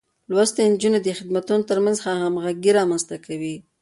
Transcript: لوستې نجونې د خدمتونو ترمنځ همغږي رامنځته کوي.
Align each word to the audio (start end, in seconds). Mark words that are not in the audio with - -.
لوستې 0.33 0.61
نجونې 0.71 0.99
د 1.03 1.09
خدمتونو 1.19 1.67
ترمنځ 1.69 1.97
همغږي 2.05 2.71
رامنځته 2.79 3.15
کوي. 3.25 3.55